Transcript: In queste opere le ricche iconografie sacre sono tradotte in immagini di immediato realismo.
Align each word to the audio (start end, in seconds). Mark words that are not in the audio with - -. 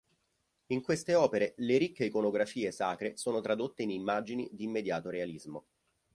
In 0.71 0.81
queste 0.81 1.13
opere 1.13 1.53
le 1.57 1.77
ricche 1.77 2.05
iconografie 2.05 2.71
sacre 2.71 3.17
sono 3.17 3.39
tradotte 3.39 3.83
in 3.83 3.91
immagini 3.91 4.49
di 4.51 4.63
immediato 4.63 5.11
realismo. 5.11 5.65